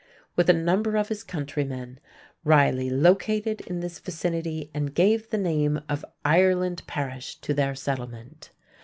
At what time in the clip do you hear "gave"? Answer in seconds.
4.95-5.29